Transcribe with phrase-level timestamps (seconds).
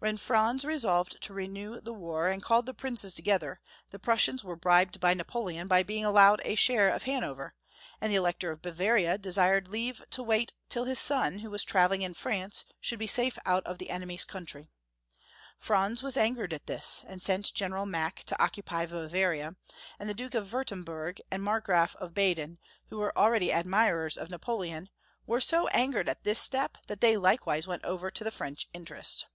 [0.00, 3.58] When Franz resolved to renew the war, and called the princes together,
[3.90, 6.94] the Prussians were bribed by Napoleon by being allowed a share 435 436 Young Folks^
[6.94, 7.54] History of Germany, of Hanover,
[8.00, 12.02] and the Elector of Bavaria desired leave to wait till his son, who was traveling
[12.02, 14.68] in France, should be safe out of the enemy's country.
[15.58, 19.56] Franz was angered at this, and sent General Mack to occupy Bavaria;
[19.98, 24.30] and the Duke of Wiu*temburg and Markgraf of Baden, who were already ad mirers of
[24.30, 24.90] Napoleon,
[25.26, 29.26] were so angered at this step that they likewise went over to the French interest.